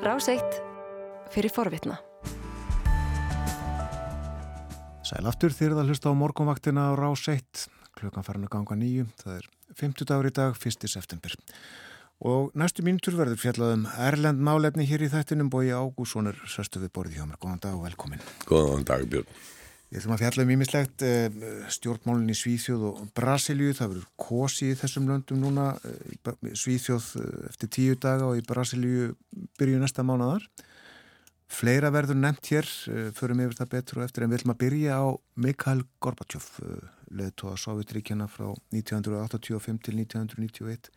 Ráseitt 0.00 0.62
fyrir 1.28 1.52
forvitna. 1.52 1.98
Sæl 5.04 5.26
aftur 5.28 5.52
þýrða 5.52 5.84
hlusta 5.84 6.08
á 6.08 6.16
morgunvaktina 6.16 6.86
á 6.88 6.96
Ráseitt. 6.96 7.66
Klukkan 8.00 8.24
farin 8.24 8.46
að 8.48 8.54
ganga 8.54 8.78
nýju. 8.80 9.04
Það 9.20 9.34
er 9.36 9.48
50 9.76 10.08
dagur 10.08 10.30
í 10.30 10.32
dag, 10.32 10.56
1. 10.56 10.88
september. 10.88 11.36
Og 12.24 12.48
næstu 12.56 12.80
mínutur 12.86 13.18
verður 13.20 13.42
fjallaðum 13.44 13.84
Erlend 14.00 14.40
málefni 14.40 14.88
hér 14.88 15.04
í 15.04 15.12
þættinum 15.12 15.52
bói 15.52 15.68
Ágússonur 15.68 16.40
Söstu 16.48 16.80
við 16.80 16.94
borðið 16.96 17.20
hjá 17.20 17.28
mér. 17.28 17.40
Góðan 17.44 17.64
dag 17.66 17.76
og 17.76 17.84
velkomin. 17.84 18.24
Góðan 18.48 18.88
dag 18.88 19.04
Björn. 19.04 19.28
Ég 19.90 19.98
ætlum 19.98 20.12
að 20.14 20.20
fjalla 20.22 20.44
um 20.44 20.50
ímislegt 20.54 21.02
eh, 21.02 21.38
stjórnmálinn 21.74 22.30
í 22.30 22.34
Svíþjóð 22.38 22.82
og 22.86 22.98
Brasilíu. 23.18 23.72
Það 23.74 23.88
verður 23.90 24.10
kosi 24.22 24.68
í 24.70 24.76
þessum 24.78 25.08
löndum 25.10 25.40
núna 25.42 25.64
eh, 25.82 26.52
Svíþjóð 26.54 27.08
eh, 27.18 27.32
eftir 27.48 27.70
tíu 27.74 27.96
daga 27.98 28.28
og 28.28 28.38
í 28.38 28.44
Brasilíu 28.46 29.08
byrju 29.58 29.80
næsta 29.82 30.04
mánadar. 30.06 30.46
Fleira 31.50 31.90
verður 31.90 32.20
nefnt 32.20 32.52
hér, 32.52 32.68
förum 33.18 33.42
yfir 33.42 33.56
það 33.58 33.72
betur 33.72 33.98
og 33.98 34.04
eftir 34.04 34.22
en 34.22 34.30
við 34.30 34.38
ætlum 34.38 34.52
að 34.54 34.60
byrja 34.60 35.00
á 35.02 35.06
Mikhail 35.42 35.82
Gorbachev, 35.98 36.46
leðtóða 37.10 37.56
Sovjetríkjana 37.58 38.30
frá 38.30 38.52
1985 38.70 39.82
til 39.82 39.96
1991. 39.98 40.92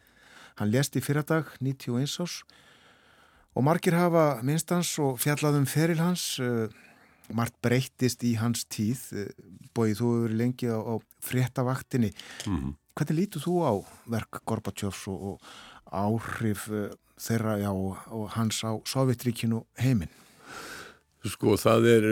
Hann 0.61 0.69
lést 0.69 0.93
í 0.93 1.01
fyrradag, 1.01 1.49
91 1.57 2.21
ás 2.21 2.43
og 3.57 3.65
margir 3.65 3.97
hafa 3.97 4.43
minnstans 4.45 4.93
og 5.01 5.17
fjallaðum 5.25 5.65
feril 5.65 5.97
hans 6.05 6.37
margt 7.31 7.55
breyttist 7.63 8.23
í 8.27 8.35
hans 8.39 8.65
tíð 8.65 9.03
bóið 9.75 9.99
þú 9.99 10.09
hefur 10.15 10.33
lengi 10.41 10.67
á, 10.67 10.79
á 10.79 10.95
fréttavaktinni 11.23 12.11
mm 12.11 12.57
-hmm. 12.57 12.73
hvernig 12.95 13.19
lítur 13.19 13.41
þú 13.41 13.55
á 13.63 13.73
verk 14.05 14.41
Gorbachev 14.45 14.95
og, 15.07 15.21
og 15.23 15.41
áhrif 15.93 16.67
uh, 16.69 16.89
þeirra 17.17 17.57
já, 17.61 17.71
og, 17.71 18.29
hans 18.35 18.63
á 18.63 18.71
Sovjetríkinu 18.85 19.63
heiminn? 19.79 20.11
Sko 21.23 21.55
það 21.55 21.87
er 21.87 22.05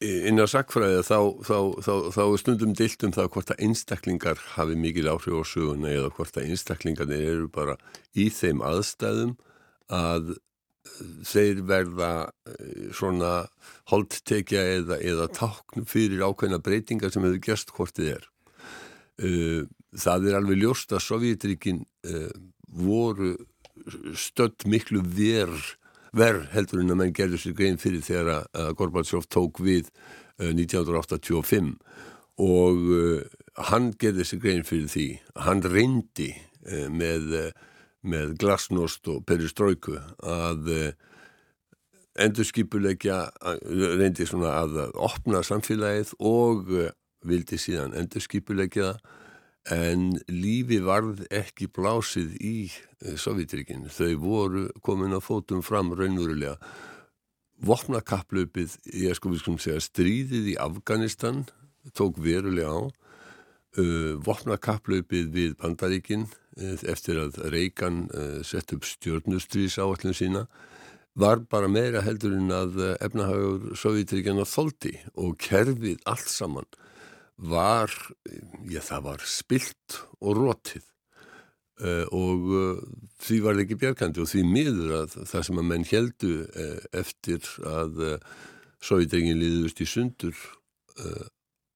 eh, 0.00 0.28
inn 0.28 0.38
á 0.38 0.46
sakfræði 0.46 1.02
þá, 1.06 1.18
þá, 1.42 1.58
þá, 1.82 1.94
þá 2.12 2.22
stundum 2.42 2.74
dilt 2.76 3.04
um 3.06 3.14
það 3.16 3.30
hvort 3.34 3.52
að 3.54 3.62
einstaklingar 3.64 4.42
hafi 4.56 4.76
mikil 4.76 5.08
áhrif 5.08 5.40
á 5.40 5.44
söguna 5.48 5.88
eða 5.88 6.10
hvort 6.10 6.36
að 6.36 6.50
einstaklingar 6.50 7.10
eru 7.10 7.48
bara 7.48 7.78
í 8.14 8.28
þeim 8.28 8.60
aðstæðum 8.60 9.38
að 9.88 10.36
þeir 11.26 11.62
verða 11.68 12.10
eh, 12.48 12.88
svona 12.96 13.32
holdtekja 13.90 14.62
eða, 14.78 14.98
eða 15.00 15.28
tákn 15.34 15.86
fyrir 15.88 16.24
ákveðna 16.26 16.60
breytingar 16.64 17.12
sem 17.12 17.24
hefur 17.26 17.42
gerst 17.44 17.72
hvort 17.76 17.96
þið 17.98 18.12
er. 18.16 18.28
Eh, 19.18 19.62
það 19.98 20.28
er 20.28 20.38
alveg 20.38 20.62
ljóst 20.62 20.94
að 20.94 21.04
Sovjetríkin 21.06 21.82
eh, 22.06 22.30
voru 22.68 23.34
stödd 24.18 24.66
miklu 24.68 25.02
verð 25.02 25.74
ver 26.16 26.42
heldur 26.52 26.82
en 26.82 26.92
að 26.92 27.00
menn 27.02 27.16
gerður 27.16 27.40
sér 27.42 27.54
grein 27.56 27.80
fyrir 27.80 28.02
þegar 28.04 28.48
að 28.48 28.70
Gorbachev 28.76 29.26
tók 29.30 29.60
við 29.62 29.90
1985 30.40 31.74
og 32.40 32.86
hann 33.70 33.90
gerði 34.00 34.26
sér 34.26 34.40
grein 34.42 34.64
fyrir 34.66 34.88
því. 34.90 35.06
Hann 35.44 35.62
reyndi 35.68 36.30
með 36.90 37.52
með 38.06 38.36
glasnost 38.38 39.08
og 39.10 39.24
peristroiku 39.26 39.96
að 40.22 40.70
eh, 40.74 40.92
endurskipulegja 42.18 43.20
reyndi 43.98 44.26
svona 44.26 44.56
að 44.62 44.80
opna 44.94 45.42
samfélagið 45.46 46.14
og 46.18 46.70
eh, 46.74 46.92
vildi 47.26 47.58
síðan 47.58 47.96
endurskipulegja 47.98 48.94
en 49.74 50.12
lífi 50.30 50.78
varð 50.84 51.24
ekki 51.34 51.68
blásið 51.74 52.36
í 52.40 52.56
eh, 52.68 53.16
Sovjetrikinn. 53.20 53.88
Þau 53.92 54.14
voru 54.22 54.68
komin 54.84 55.16
á 55.16 55.20
fótum 55.20 55.62
fram 55.64 55.92
raunverulega. 55.96 56.56
Vopnakaplaupið, 57.58 58.76
ég 58.94 59.18
sko 59.18 59.32
við 59.32 59.42
skulum 59.42 59.62
segja 59.62 59.82
stríðið 59.82 60.52
í 60.54 60.58
Afganistan 60.62 61.42
tók 61.96 62.20
verulega 62.22 62.70
á. 62.70 62.80
Vopnakaplaupið 63.76 65.26
við 65.34 65.56
Bandaríkinn 65.60 66.24
Eh, 66.58 66.74
eftir 66.90 67.20
að 67.22 67.36
Reykján 67.52 68.08
eh, 68.10 68.38
sett 68.42 68.72
upp 68.74 68.86
stjórnustrís 68.86 69.76
áallin 69.78 70.16
sína 70.16 70.48
var 71.18 71.44
bara 71.46 71.68
meira 71.70 72.02
heldur 72.02 72.34
en 72.34 72.50
að 72.50 72.80
efnahagur 73.04 73.76
Sovjetríkjana 73.78 74.46
þóldi 74.46 74.96
og 75.22 75.36
kerfið 75.42 76.02
allt 76.10 76.30
saman 76.32 76.66
var, 77.38 77.94
já 78.66 78.80
það 78.82 79.04
var 79.06 79.24
spilt 79.30 80.00
og 80.18 80.38
rótið 80.40 80.82
uh, 81.82 82.06
og 82.10 82.48
uh, 82.50 82.82
því 83.22 83.38
var 83.44 83.62
ekki 83.62 83.78
björkandi 83.78 84.22
og 84.22 84.30
því 84.30 84.42
miður 84.46 84.94
að 85.04 85.16
það 85.30 85.46
sem 85.46 85.60
að 85.62 85.68
menn 85.70 85.86
heldu 85.90 86.32
uh, 86.42 86.80
eftir 86.98 87.46
að 87.62 88.02
Sovjetríkin 88.82 89.38
liðust 89.38 89.82
í 89.82 89.90
sundur 89.90 90.46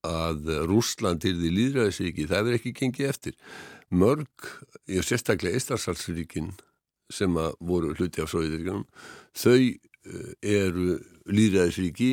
að 0.06 0.50
Rúsland 0.70 1.22
til 1.22 1.36
því 1.38 1.52
líðræðisíki, 1.58 2.26
það 2.30 2.48
verður 2.48 2.58
ekki 2.58 2.74
gengið 2.80 3.08
eftir 3.12 3.38
mörg, 3.92 4.50
ég 4.90 5.06
sérstaklega 5.06 5.58
Eistræðsalsríkin 5.58 6.52
sem 7.12 7.34
að 7.36 7.56
voru 7.60 7.92
hluti 7.94 8.22
af 8.24 8.30
Sovjetiríkanum, 8.32 8.86
þau 9.36 9.58
eh, 9.60 10.32
eru 10.40 10.96
líðræðisríki 11.30 12.10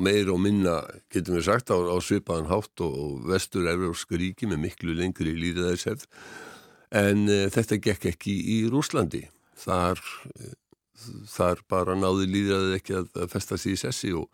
meir 0.00 0.30
og 0.32 0.40
minna, 0.40 0.78
getum 1.12 1.36
við 1.36 1.48
sagt, 1.50 1.72
á, 1.74 1.76
á 1.76 1.96
svipaðan 2.00 2.48
hátt 2.48 2.84
og, 2.84 2.96
og 2.96 3.28
vestur-európska 3.28 4.16
ríki 4.20 4.48
með 4.48 4.64
miklu 4.68 4.96
lengri 4.96 5.34
líðræðishefð 5.36 6.08
en 6.92 7.28
e, 7.28 7.38
þetta 7.52 7.80
gekk 7.82 8.08
ekki 8.12 8.34
í 8.56 8.58
Rúslandi. 8.72 9.24
Þar, 9.62 10.00
e, 10.36 10.52
þar 11.32 11.62
bara 11.70 11.96
náði 11.98 12.28
líðræðið 12.30 12.76
ekki 12.78 12.98
að, 13.00 13.08
að 13.24 13.32
festa 13.32 13.58
sér 13.60 13.76
í 13.76 13.80
sessi 13.80 14.12
og 14.16 14.28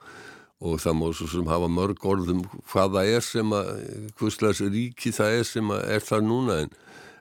og 0.58 0.80
það 0.82 0.96
má 0.98 1.06
svo 1.14 1.28
sem 1.30 1.50
hafa 1.50 1.69
mörg 1.70 2.06
orðum 2.10 2.42
hvaða 2.72 3.04
er 3.06 3.22
sem 3.22 3.52
að 3.54 3.69
hvurslags 4.19 4.62
ríki 4.66 5.12
það 5.14 5.36
er 5.38 5.46
sem 5.46 5.70
að 5.74 5.84
er 5.94 6.06
það 6.08 6.24
núna 6.26 6.56
en, 6.64 6.72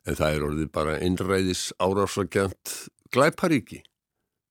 en 0.08 0.18
það 0.18 0.38
er 0.38 0.46
orðið 0.48 0.72
bara 0.74 0.98
einræðis 1.06 1.68
árásakjant 1.78 2.74
glæparíki. 3.14 3.84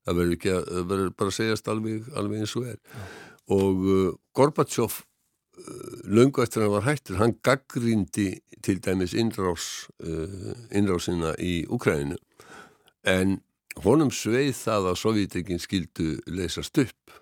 Það 0.06 0.20
verður 0.20 0.36
ekki 0.36 0.52
að, 0.54 0.69
verður 0.92 1.14
bara 1.19 1.32
að 1.32 1.38
segjast 1.41 1.70
alveg, 1.72 2.10
alveg 2.14 2.44
eins 2.44 2.54
og 2.58 2.69
er. 2.70 2.78
Ja. 2.78 3.06
og 3.46 3.82
uh, 3.86 4.14
Gorbachev 4.34 4.92
uh, 4.98 5.98
löngu 6.04 6.42
eftir 6.42 6.62
hann 6.62 6.72
var 6.72 6.86
hættur 6.86 7.19
hann 7.20 7.36
gaggrindi 7.42 8.41
til 8.62 8.80
dæmis 8.82 9.14
innrás 9.14 9.86
uh, 10.02 10.54
innrásina 10.75 11.34
í 11.38 11.66
Ukræninu 11.70 12.19
en 13.06 13.41
honum 13.84 14.10
sveið 14.10 14.54
það 14.58 14.91
að 14.91 15.00
Sovjetekin 15.02 15.62
skildu 15.62 16.16
leysast 16.26 16.78
upp 16.82 17.20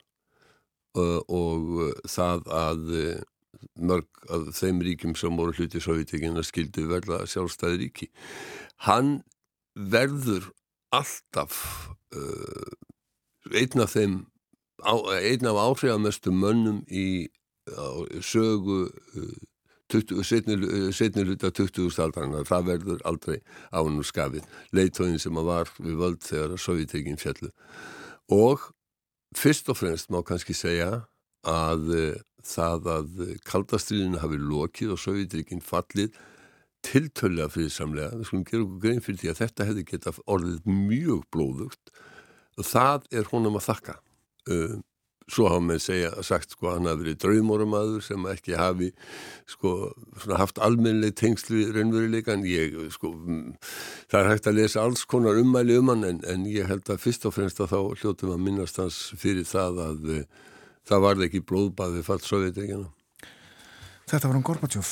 og 0.94 1.71
það 2.06 2.50
að 2.55 2.82
mörg 3.75 4.27
af 4.31 4.50
þeim 4.55 4.82
ríkjum 4.84 5.15
sem 5.19 5.37
voru 5.38 5.55
hluti 5.56 5.81
Sovjetíkina 5.82 6.44
skildu 6.47 6.87
verða 6.91 7.25
sjálfstæði 7.28 7.81
ríki. 7.81 8.10
Hann 8.87 9.22
verður 9.75 10.50
alltaf 10.94 11.56
uh, 12.15 12.71
einn 13.50 13.83
af 13.83 13.97
þeim 13.97 14.21
einn 14.84 15.49
af 15.49 15.59
áhrifamestu 15.59 16.33
mönnum 16.34 16.83
í 16.91 17.27
á, 17.72 17.88
sögu 18.22 18.84
uh, 19.16 19.34
setni 20.27 21.25
hluta 21.25 21.50
20. 21.54 21.91
aldarna 22.03 22.43
það 22.49 22.71
verður 22.71 23.04
aldrei 23.09 23.37
á 23.71 23.78
hann 23.78 24.00
úr 24.00 24.09
skafið 24.09 24.47
leitóðin 24.75 25.21
sem 25.22 25.37
að 25.38 25.50
var 25.50 25.75
við 25.78 26.00
völd 26.00 26.25
þegar 26.25 26.56
Sovjetíkin 26.60 27.21
fjallu 27.21 27.53
og 28.33 28.71
Fyrst 29.34 29.69
og 29.72 29.81
fremst 29.81 30.12
má 30.15 30.21
kannski 30.27 30.55
segja 30.56 31.05
að 31.49 31.91
uh, 31.95 32.22
það 32.45 32.89
að 32.93 33.27
kaldastriðinu 33.49 34.21
hafi 34.22 34.39
lokið 34.41 34.95
og 34.95 35.00
Sovjetrikinn 35.00 35.65
fallið 35.65 36.15
tiltölla 36.84 37.49
friðsamlega, 37.49 38.19
við 38.19 38.28
skulum 38.28 38.45
gera 38.49 38.65
okkur 38.65 38.83
grein 38.83 39.05
fyrir 39.05 39.21
því 39.22 39.31
að 39.33 39.39
þetta 39.41 39.69
hefði 39.71 39.84
getað 39.89 40.19
orðið 40.34 40.67
mjög 40.69 41.22
blóðugt 41.33 41.95
og 42.61 42.67
það 42.69 43.07
er 43.10 43.31
honum 43.31 43.57
að 43.59 43.66
þakka. 43.71 43.95
Svo 45.30 45.47
hafa 45.48 45.62
með 45.65 45.78
segja, 45.80 46.10
sagt 46.26 46.53
sko 46.53 46.68
hann 46.74 46.88
hafi 46.88 47.00
verið 47.00 47.21
draumórumadur 47.22 48.03
sem 48.04 48.26
ekki 48.28 48.59
hafi 48.60 48.91
sko 49.48 49.94
haft 50.36 50.60
almennileg 50.60 51.15
tengslu 51.16 51.62
raunveruleika 51.72 52.34
en 52.36 52.44
ég 52.48 52.76
sko 52.92 53.15
það 54.12 54.18
er 54.21 54.28
hægt 54.34 54.50
að 54.50 54.59
lesa 54.59 54.82
alls 54.84 55.06
konar 55.09 55.41
ummæli 55.41 55.78
um 55.80 55.94
hann 55.94 56.04
en, 56.10 56.21
en 56.28 56.44
ég 56.50 56.68
held 56.68 56.92
að 56.92 57.00
fyrst 57.06 57.24
og 57.24 57.36
fremst 57.38 57.62
að 57.65 57.72
þá 57.72 58.03
hljóttum 58.03 58.34
að 58.34 58.44
minnast 58.44 58.82
hans 58.82 59.00
fyrir 59.16 59.48
það 59.48 59.80
að 59.86 60.12
uh, 60.18 60.21
það 60.84 61.06
varði 61.09 61.30
ekki 61.30 61.47
blóðbaði 61.48 62.04
fallt 62.04 62.28
sovjetegina 62.28 62.92
Þetta 64.04 64.28
var 64.28 64.36
um 64.36 64.44
Gorbachev. 64.44 64.88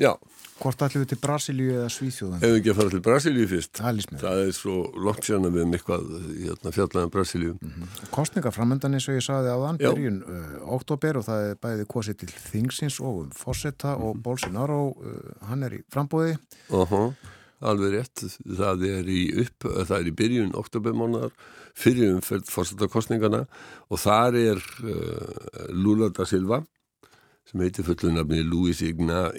Já 0.00 0.14
Hvort 0.60 0.82
ætlum 0.84 1.04
við 1.06 1.12
til 1.14 1.18
Brasilíu 1.22 1.68
eða 1.72 1.88
Svíþjóðan? 1.94 2.42
Ef 2.44 2.50
við 2.50 2.58
ekki 2.58 2.72
að 2.72 2.78
fara 2.80 2.92
til 2.92 3.02
Brasilíu 3.04 3.46
fyrst. 3.48 3.78
Það, 3.80 4.40
er 4.42 4.50
svo 4.52 4.74
lótt 5.06 5.24
sérna 5.24 5.48
við 5.54 5.62
um 5.64 5.76
eitthvað 5.78 6.08
hérna, 6.28 6.72
fjallaðan 6.76 7.06
um 7.08 7.12
Brasilíu. 7.14 7.52
Mm 7.54 7.70
-hmm. 7.70 8.10
Kostningaframöndan 8.12 8.94
eins 8.94 9.08
og 9.08 9.16
ég 9.16 9.24
saði 9.24 9.48
á 9.48 9.56
þann 9.56 9.80
byrjun 9.80 10.18
uh, 10.22 10.74
oktober 10.76 11.16
og 11.16 11.24
það 11.24 11.40
er 11.48 11.54
bæðið 11.64 11.86
kosið 11.86 12.16
til 12.20 12.28
Þingsins 12.28 13.00
og 13.00 13.14
um 13.22 13.30
Fossetta 13.30 13.94
mm 13.94 14.00
-hmm. 14.00 14.04
og 14.04 14.14
mhm. 14.14 14.22
Bolsonaro, 14.22 14.80
uh, 14.88 15.48
hann 15.48 15.62
er 15.62 15.72
í 15.72 15.80
frambóði 15.88 16.36
uh 16.68 16.90
-huh. 16.90 17.14
alveg 17.60 17.90
rétt. 17.92 18.18
Það 18.44 18.84
er 18.84 19.04
í 19.08 19.40
upp, 19.40 19.64
það 19.64 19.98
er 20.00 20.06
í 20.06 20.16
byrjun 20.20 20.52
oktobermánar 20.54 21.30
fyrir 21.74 22.14
umferð 22.14 22.44
fórstættakostningana 22.50 23.46
og 23.88 23.98
þar 23.98 24.34
er 24.34 24.58
uh, 24.84 25.72
Lula 25.72 26.08
da 26.08 26.24
Silva 26.24 26.64
sem 27.50 27.64
heitir 27.64 27.86
fullunafni 27.86 28.44
Luis 28.46 28.82
Igna, 28.86 29.30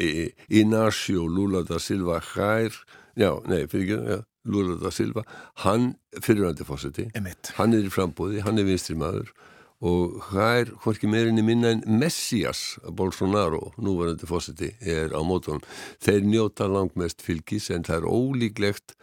Inacio 0.50 1.28
Lula 1.28 1.64
da 1.64 1.80
Silva 1.80 2.20
Hær, 2.34 2.76
já, 3.16 3.32
nei, 3.48 3.64
fyrir 3.72 3.88
ekki, 3.88 4.18
já, 4.18 4.20
Lula 4.52 4.76
da 4.82 4.92
Silva, 4.92 5.24
hann 5.64 5.94
fyrirvændi 6.20 6.68
fórseti, 6.68 7.08
hann 7.56 7.78
er 7.78 7.88
í 7.88 7.94
frambóði, 7.94 8.42
hann 8.44 8.60
er 8.60 8.68
vinstri 8.68 8.98
maður. 9.00 9.32
Og 9.82 10.20
hær, 10.30 10.70
hvorki 10.84 11.08
meirinni 11.10 11.42
minna 11.42 11.72
en 11.74 11.82
Messias 11.98 12.76
Bolsonaro, 12.86 13.72
núvarandi 13.82 14.28
fósiti 14.30 14.70
er 14.78 15.16
á 15.18 15.22
mótunum. 15.26 15.64
Þeir 16.04 16.28
njóta 16.28 16.68
langmest 16.70 17.24
fylgis 17.26 17.72
en 17.74 17.88
það 17.88 18.04
er 18.04 18.12
ólíklegt 18.12 18.94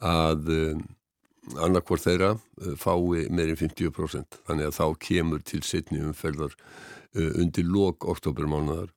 að 0.00 0.48
um, 0.54 0.86
annarkvort 1.58 2.04
þeirra 2.04 2.32
uh, 2.36 2.74
fái 2.78 3.28
meirinn 3.32 3.58
50% 3.58 4.40
þannig 4.46 4.68
að 4.68 4.76
þá 4.78 4.86
kemur 5.02 5.44
til 5.46 5.62
setni 5.66 6.02
umferðar 6.02 6.54
uh, 6.54 7.32
undir 7.40 7.66
lok 7.66 8.06
oktobermánaðar. 8.08 8.92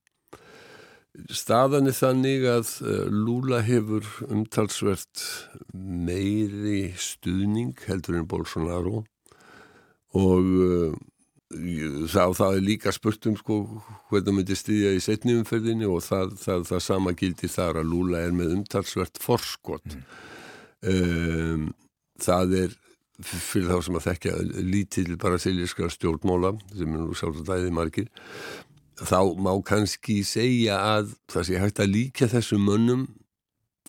Staðan 1.31 1.87
er 1.87 1.95
þannig 1.95 2.45
að 2.51 2.71
uh, 2.83 3.01
Lula 3.09 3.63
hefur 3.65 4.07
umtalsvert 4.27 5.25
meiri 5.73 6.93
stuðning 6.99 7.75
heldur 7.87 8.19
en 8.19 8.29
Bolsonaro 8.29 9.03
og 10.15 10.45
það, 12.07 12.33
það 12.37 12.53
er 12.55 12.63
líka 12.63 12.91
spurt 12.95 13.25
um 13.27 13.35
sko 13.35 13.57
hvernig 14.09 14.27
það 14.29 14.35
myndi 14.37 14.55
stýðja 14.55 14.93
í 14.95 15.01
setni 15.03 15.35
umferðinni 15.35 15.87
og 15.91 15.99
það, 16.05 16.37
það, 16.39 16.63
það 16.69 16.83
sama 16.85 17.13
gildi 17.19 17.49
þar 17.51 17.81
að 17.81 17.89
Lula 17.91 18.21
er 18.23 18.35
með 18.35 18.53
umtalsvert 18.55 19.19
forskot 19.19 19.97
mm. 19.97 20.05
um, 20.93 21.67
það 22.21 22.55
er 22.63 22.77
fyrir 23.23 23.69
þá 23.71 23.85
sem 23.85 23.97
að 23.97 24.07
þekkja 24.09 24.37
lítill 24.67 25.17
bara 25.19 25.39
siljiska 25.39 25.89
stjórnmóla 25.93 26.55
sem 26.73 26.87
er 26.89 27.03
nú 27.03 27.15
sjálf 27.15 27.41
að 27.41 27.51
dæði 27.51 27.75
margir 27.75 28.09
þá 28.99 29.19
má 29.39 29.51
kannski 29.67 30.21
segja 30.27 30.79
að 30.95 31.13
það 31.31 31.47
sé 31.47 31.61
hægt 31.61 31.83
að 31.83 31.93
líka 31.93 32.27
þessum 32.31 32.65
mönnum 32.67 33.05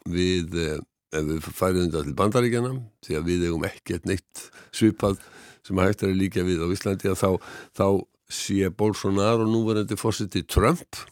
við 0.07 0.55
eh, 0.63 0.79
ef 1.15 1.27
við 1.27 1.47
færiðum 1.47 1.91
þetta 1.91 2.05
til 2.07 2.17
bandaríkjana 2.19 2.73
því 3.07 3.19
að 3.19 3.31
við 3.31 3.47
hefum 3.49 3.67
ekkert 3.69 4.09
neitt 4.11 4.47
svipað 4.75 5.19
sem 5.67 5.83
hægt 5.83 6.05
er 6.05 6.13
að 6.13 6.21
líka 6.21 6.47
við 6.47 6.63
á 6.63 6.67
Íslandi 6.71 7.11
að 7.11 7.21
þá, 7.23 7.31
þá 7.75 7.89
sé 8.31 8.71
Bolsonaro 8.75 9.47
núverandi 9.47 9.99
fórsiti 9.99 10.43
Trump 10.47 11.03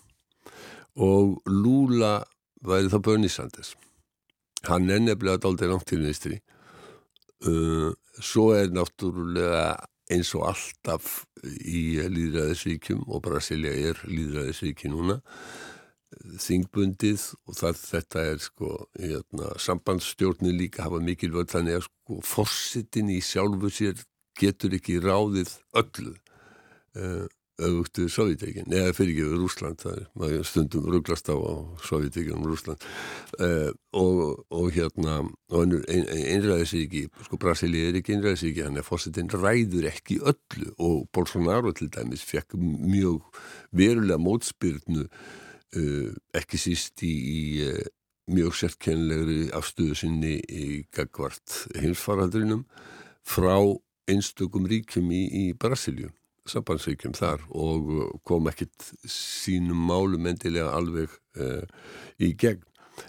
og 0.95 1.41
Lula 1.51 2.21
væri 2.65 2.91
þá 2.91 2.99
Bernie 3.03 3.31
Sanders. 3.31 3.75
Hann 4.69 4.91
er 4.91 5.03
nefnilega 5.03 5.43
dálta 5.43 5.69
langt 5.69 5.87
til 5.91 6.03
vinstri. 6.03 6.39
uh, 6.39 6.54
svo 7.45 8.47
er 8.57 8.73
náttúrulega 8.73 9.75
eins 10.13 10.35
og 10.37 10.47
alltaf 10.51 11.25
í 11.45 12.01
líðræðisvíkjum 12.13 13.07
og 13.09 13.23
Brasilia 13.25 13.73
er 13.91 14.01
líðræðisvíki 14.09 14.91
núna 14.93 15.21
þingbundið 16.41 17.23
og 17.49 17.57
það, 17.59 17.79
þetta 17.91 18.25
er 18.31 18.43
sko 18.43 18.71
hérna, 18.99 19.53
sambandsstjórnin 19.61 20.57
líka 20.59 20.85
hafa 20.87 21.01
mikil 21.03 21.33
völd 21.35 21.53
þannig 21.53 21.79
að 21.79 21.87
sko 21.89 22.19
fórsitin 22.27 23.13
í 23.13 23.21
sjálfu 23.25 23.71
sér 23.73 24.03
getur 24.39 24.75
ekki 24.79 25.01
ráðið 25.03 25.55
öllu. 25.79 26.15
Uh, 26.95 27.27
auðvitað 27.63 28.09
Sovjetekin, 28.11 28.73
eða 28.75 28.95
fyrir 28.97 29.13
ekki 29.13 29.27
við 29.29 29.43
Rúsland, 29.45 29.79
það 29.83 29.99
er 30.01 30.07
maður 30.19 30.49
stundum 30.49 30.89
rugglast 30.91 31.31
á 31.31 31.37
Sovjetekin 31.87 32.35
um 32.39 32.49
Rúsland 32.49 32.87
uh, 33.39 33.71
og, 33.95 34.43
og 34.51 34.71
hérna 34.75 35.21
og 35.55 35.77
einræðisíki 35.87 37.05
sko 37.29 37.39
Brasilíð 37.41 37.91
er 37.93 38.01
ekki 38.01 38.17
einræðisíki, 38.17 38.65
hann 38.67 38.81
er 38.81 38.87
fórsetin 38.87 39.31
ræður 39.31 39.87
ekki 39.93 40.19
öllu. 40.19 40.73
Og 40.83 41.05
Bolsonaro 41.15 41.71
til 41.77 41.93
dæmis 41.95 42.25
fekk 42.27 42.57
mjög 42.59 43.23
verulega 43.71 44.19
mótspyrnu 44.19 45.07
uh, 45.07 46.11
ekki 46.35 46.61
síst 46.61 47.07
í, 47.07 47.15
í 47.15 47.71
mjög 48.35 48.57
sérkenlegri 48.57 49.51
afstöðu 49.55 49.97
sinni 49.99 50.37
í 50.49 50.83
gagvart 50.95 51.65
heimsfaraldrinum 51.77 52.65
frá 53.25 53.57
einstökum 54.11 54.67
ríkjum 54.69 55.11
í, 55.13 55.23
í 55.29 55.45
Brasilju, 55.57 56.11
sambandsríkjum 56.51 57.17
þar 57.17 57.43
og 57.51 57.91
uh, 57.91 58.07
kom 58.27 58.49
ekkit 58.51 58.93
sínum 59.09 59.81
málum 59.89 60.29
endilega 60.31 60.75
alveg 60.77 61.13
uh, 61.41 61.65
í 62.21 62.35
gegn. 62.39 62.63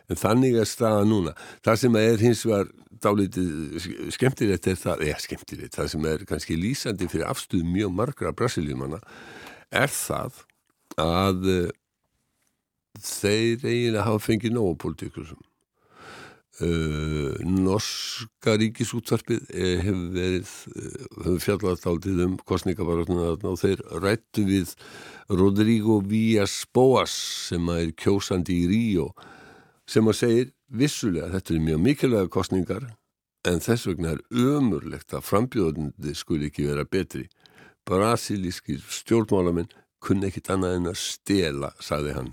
En 0.10 0.18
þannig 0.18 0.58
er 0.58 0.70
staða 0.70 1.04
núna. 1.06 1.36
Það 1.66 1.82
sem 1.84 1.98
er 2.00 2.22
hins 2.24 2.42
vegar 2.48 2.72
dálítið 3.04 4.12
skemmtilegt 4.16 4.68
er 4.72 4.78
það, 4.80 5.04
eða 5.10 5.22
skemmtilegt, 5.22 5.76
það 5.78 5.90
sem 5.94 6.08
er 6.10 6.28
kannski 6.30 6.58
lýsandi 6.58 7.10
fyrir 7.12 7.30
afstuð 7.30 7.66
mjög 7.68 7.92
margra 7.94 8.34
brasiljumanna 8.36 9.02
er 9.76 9.92
það 9.92 10.40
að 11.02 11.50
uh, 11.52 11.74
þeir 13.02 13.66
eiginlega 13.66 14.08
hafa 14.08 14.24
fengið 14.30 14.56
nógu 14.56 14.78
pólitíkusum 14.86 15.44
Uh, 16.56 17.36
norska 17.44 18.54
ríkisútvarpið 18.56 19.42
uh, 19.44 19.72
hefur 19.84 20.04
verið 20.16 20.52
uh, 20.72 21.08
hefur 21.26 21.42
fjallast 21.44 21.88
áldið 21.92 22.22
um 22.24 22.38
kostningabarotuna 22.48 23.34
og 23.52 23.58
þeir 23.60 23.82
rættu 24.00 24.46
við 24.48 24.72
Rodrigo 25.36 25.98
Villas 26.00 26.62
Boas 26.72 27.12
sem 27.50 27.68
er 27.74 27.92
kjósandi 28.00 28.56
í 28.62 28.70
Ríó 28.72 29.10
sem 29.84 30.08
að 30.08 30.16
segir 30.22 30.54
vissulega 30.72 31.34
þetta 31.34 31.58
er 31.58 31.66
mjög 31.66 31.82
mikilvæga 31.90 32.32
kostningar 32.38 32.86
en 33.52 33.60
þess 33.60 33.90
vegna 33.90 34.14
er 34.16 34.24
ömurlegt 34.32 35.12
að 35.12 35.26
frambjóðundi 35.28 36.16
skul 36.16 36.40
ekki 36.48 36.70
vera 36.70 36.86
betri. 36.88 37.26
Brasilískir 37.86 38.80
stjórnmálamenn 38.80 39.70
kunni 40.00 40.30
ekkit 40.30 40.54
annað 40.56 40.80
en 40.80 40.94
að 40.94 40.98
stela, 41.04 41.74
sagði 41.84 42.16
hann. 42.16 42.32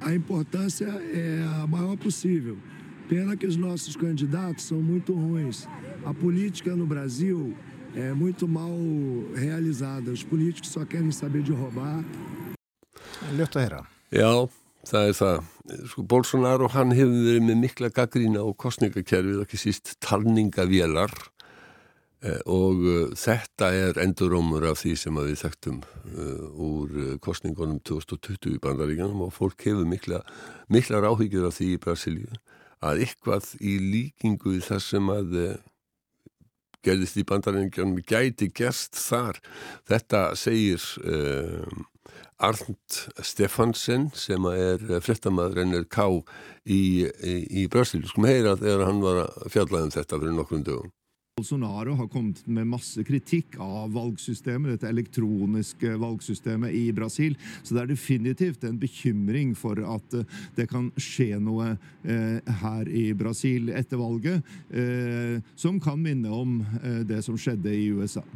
A 0.00 0.14
importância 0.14 0.94
é 1.12 1.42
a 1.42 1.66
maior 1.66 1.98
possível 1.98 2.56
Pena 3.12 3.36
que 3.36 3.46
os 3.46 3.56
nossos 3.56 3.94
candidatos 3.94 4.64
são 4.64 4.80
muito 4.80 5.12
ruins. 5.12 5.68
A 6.02 6.14
política 6.14 6.74
no 6.74 6.86
Brasil 6.86 7.54
é 7.94 8.10
muito 8.14 8.48
mal 8.48 8.72
realizada. 9.34 10.10
Os 10.10 10.24
políticos 10.24 10.70
só 10.70 10.82
querem 10.86 11.12
saber 11.12 11.42
de 11.42 11.52
roubar. 11.52 12.02
Ljótt 13.36 13.58
að 13.58 13.66
heyra. 13.66 13.80
Já, 14.16 14.30
það 14.88 15.08
er 15.10 15.18
það. 15.18 15.50
Sko, 15.90 16.04
Bolsonaro 16.08 16.70
hann 16.72 16.94
hefur 16.96 17.18
verið 17.26 17.44
með 17.50 17.60
mikla 17.66 17.90
gaggrína 17.92 18.46
og 18.46 18.56
kostningakerfið, 18.64 19.42
ekki 19.44 19.60
síst 19.60 19.92
talningavélar 20.00 21.12
eh, 22.24 22.40
og 22.48 22.80
uh, 22.80 23.12
þetta 23.12 23.74
er 23.76 24.00
endurómur 24.06 24.64
af 24.72 24.80
því 24.86 24.94
sem 25.02 25.20
við 25.20 25.36
þekktum 25.42 25.82
uh, 25.84 26.48
úr 26.70 27.20
kostningunum 27.20 27.76
2020 27.84 28.56
í 28.56 28.64
bandaríkanum 28.64 29.28
og 29.28 29.36
fólk 29.36 29.68
hefur 29.68 29.84
mikla, 29.84 30.24
mikla 30.72 31.04
ráhyggjur 31.04 31.50
af 31.52 31.60
því 31.60 31.74
í 31.76 31.84
Brasilíu 31.84 32.40
að 32.82 33.04
eitthvað 33.06 33.52
í 33.60 33.76
líkingu 33.78 34.56
í 34.58 34.62
það 34.64 34.82
sem 34.86 35.12
að 35.12 35.36
uh, 35.42 35.52
gerðist 36.82 37.20
í 37.20 37.26
bandarengjum 37.28 37.94
gæti 38.06 38.50
gerst 38.54 38.98
þar. 38.98 39.38
Þetta 39.90 40.22
segir 40.38 40.82
uh, 41.06 41.66
Arnd 42.42 42.98
Stefansen 43.22 44.08
sem 44.18 44.48
er 44.50 44.82
frettamæður 45.04 45.62
NRK 45.68 46.08
í, 46.66 46.80
í, 47.06 47.36
í 47.62 47.68
Brasil. 47.70 48.02
Skum 48.10 48.26
heyra 48.26 48.56
þegar 48.58 48.88
hann 48.88 49.04
var 49.04 49.22
að 49.28 49.46
fjalla 49.54 49.84
um 49.86 49.94
þetta 49.94 50.18
fyrir 50.18 50.36
nokkrum 50.38 50.66
dögum. 50.66 50.90
Bolsonaro 51.32 51.94
har 51.96 52.08
kommet 52.12 52.42
med 52.44 52.68
masse 52.68 53.00
kritikk 53.08 53.54
av 53.56 53.94
valgsystemet, 53.94 54.74
dette 54.74 54.90
elektroniske 54.92 55.94
valgsystemet 55.96 56.74
i 56.76 56.90
Brasil. 56.92 57.38
Så 57.64 57.72
det 57.72 57.80
er 57.80 57.88
definitivt 57.94 58.66
en 58.68 58.76
bekymring 58.76 59.54
for 59.56 59.80
at 59.80 60.16
eh, 60.18 60.26
det 60.58 60.66
kan 60.68 60.90
skje 61.00 61.38
noe 61.40 61.70
eh, 62.04 62.52
her 62.60 62.92
i 62.92 63.06
Brasil 63.16 63.72
etter 63.72 63.96
valget 64.02 64.44
eh, 64.76 65.40
som 65.56 65.80
kan 65.80 66.04
minne 66.04 66.28
om 66.36 66.60
eh, 66.82 67.00
det 67.08 67.22
som 67.24 67.40
skjedde 67.40 67.72
i 67.80 67.88
USA. 67.96 68.26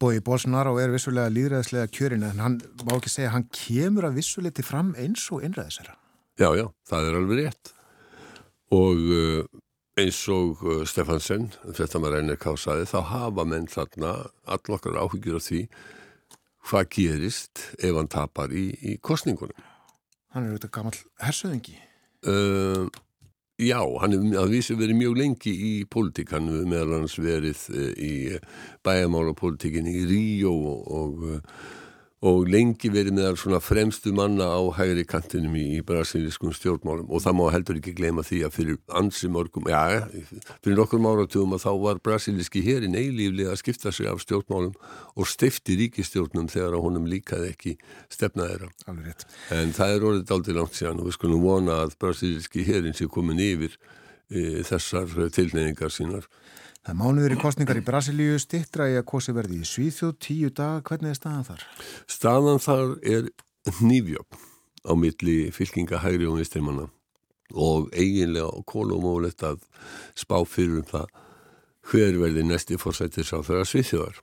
Bói 0.00 0.24
Bolsonaro 0.24 0.72
er 0.80 0.96
vissulega 0.96 1.28
líðræðislega 1.36 1.92
kjörin 1.92 2.24
en 2.32 2.44
hann 2.46 2.58
má 2.88 2.96
ekki 2.96 3.12
segja 3.12 3.36
hann 3.36 3.44
kemur 3.52 4.08
að 4.08 4.22
vissuleiti 4.22 4.64
fram 4.64 4.96
eins 4.96 5.28
og 5.36 5.44
innræðisera. 5.44 6.00
Já, 6.40 6.48
já, 6.56 6.66
það 6.88 7.12
er 7.12 7.20
alveg 7.20 7.44
rétt 7.44 7.74
og 8.72 9.08
eins 9.98 10.20
og 10.32 10.62
uh, 10.64 10.82
Stefansen, 10.88 11.48
þetta 11.74 12.00
maður 12.00 12.20
reynir 12.20 12.38
kásaði, 12.40 12.86
þá 12.90 12.98
hafa 13.12 13.44
menn 13.48 13.68
þarna 13.70 14.12
allokkar 14.48 14.98
áhyggjur 15.00 15.38
af 15.40 15.46
því 15.48 15.62
hvað 16.68 16.88
gerist 16.94 17.64
ef 17.80 17.96
hann 17.96 18.10
tapar 18.12 18.52
í, 18.52 18.70
í 18.84 18.96
kostningunum. 19.02 19.56
Hann 20.34 20.44
er 20.44 20.54
auðvitað 20.54 20.74
gammal 20.76 20.96
hersöðingi. 21.24 21.76
Uh, 22.28 22.86
já, 23.62 23.80
hann 24.02 24.14
hefur 24.14 24.40
að 24.42 24.54
vísi 24.54 24.76
verið 24.78 25.00
mjög 25.00 25.18
lengi 25.22 25.54
í 25.54 25.72
pólitík, 25.90 26.34
hann 26.36 26.50
hefur 26.50 26.70
meðal 26.70 26.98
hans 26.98 27.18
verið 27.22 27.64
uh, 27.72 27.90
í 27.94 28.14
bæjamála 28.86 29.34
pólitíkinni 29.38 29.96
í 30.02 30.06
Ríó 30.10 30.54
og, 30.74 30.88
og, 31.00 31.28
uh, 31.36 31.68
og 32.26 32.48
lengi 32.50 32.90
verið 32.90 33.14
meðal 33.14 33.36
svona 33.38 33.60
fremstu 33.62 34.10
manna 34.16 34.48
á 34.50 34.58
hægri 34.74 35.04
kantinum 35.06 35.54
í, 35.54 35.78
í 35.78 35.82
brasiliskum 35.86 36.50
stjórnmálum 36.56 37.12
og 37.14 37.22
það 37.22 37.36
má 37.38 37.44
heldur 37.54 37.78
ekki 37.78 37.94
gleyma 37.94 38.24
því 38.26 38.40
að 38.46 38.56
fyrir 38.56 38.80
ansi 38.98 39.30
morgum, 39.30 39.68
já, 39.70 40.02
fyrir 40.64 40.80
nokkur 40.80 41.04
áratugum 41.06 41.54
að 41.54 41.62
þá 41.62 41.70
var 41.84 42.00
brasiliski 42.02 42.64
hérin 42.66 42.98
eilíflega 42.98 43.54
að 43.54 43.60
skipta 43.62 43.92
sig 43.94 44.10
af 44.10 44.24
stjórnmálum 44.24 44.74
og 45.14 45.30
stifti 45.30 45.78
ríkistjórnum 45.78 46.50
þegar 46.50 46.74
að 46.74 46.84
honum 46.88 47.06
líkaði 47.06 47.52
ekki 47.52 47.76
stefna 48.10 48.50
þeirra. 48.50 48.72
En 49.54 49.70
það 49.76 49.94
er 49.94 50.08
orðið 50.10 50.34
aldrei 50.34 50.58
langt 50.58 50.74
síðan 50.74 51.04
og 51.04 51.12
við 51.12 51.18
skulum 51.20 51.46
vona 51.46 51.80
að 51.84 51.94
brasiliski 52.02 52.66
hérin 52.66 52.98
sé 52.98 53.06
komin 53.06 53.38
yfir 53.38 53.78
e, 54.26 54.64
þessar 54.66 55.30
tilneyingar 55.38 55.94
sínar. 55.94 56.26
Það 56.86 56.92
er 56.94 56.98
mánuður 56.98 57.34
í 57.34 57.40
kostningar 57.40 57.80
í 57.80 57.84
Brasilíu, 57.84 58.36
stittra 58.40 58.86
í 58.88 58.94
að 58.96 59.08
kosi 59.10 59.34
verði 59.36 59.58
í 59.60 59.66
Svíþjóð, 59.68 60.14
tíu 60.24 60.50
dag, 60.54 60.82
hvernig 60.86 61.12
er 61.12 61.18
staðan 61.18 61.48
þar? 61.48 61.64
Staðan 62.08 62.62
þar 62.64 62.94
er 63.02 63.28
nýfjöfn 63.82 64.46
á 64.88 64.92
milli 64.96 65.36
fylkinga 65.52 66.00
hægri 66.00 66.28
og 66.30 66.38
vistrimanna 66.38 66.86
og 67.56 67.90
eiginlega 67.96 68.48
og 68.48 68.64
kolumólegt 68.68 69.44
að 69.44 69.60
spá 70.16 70.38
fyrir 70.48 70.80
um 70.82 70.88
það 70.88 71.12
hver 71.88 72.18
verði 72.20 72.44
næsti 72.44 72.76
fórsættis 72.80 73.32
á 73.32 73.40
þeirra 73.40 73.68
Svíþjóðar. 73.68 74.18